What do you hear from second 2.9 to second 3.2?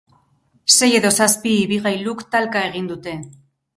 dute.